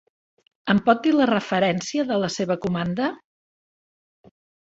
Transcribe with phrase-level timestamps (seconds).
[0.73, 3.11] Em pot dir la referència de la seva comanda?